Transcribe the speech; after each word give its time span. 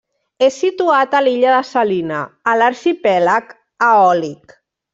És 0.45 0.55
situat 0.61 1.13
a 1.17 1.21
l'illa 1.25 1.51
de 1.55 1.59
Salina, 1.73 2.23
a 2.53 2.57
l'arxipèlag 2.63 3.55
Eòlic. 3.93 4.61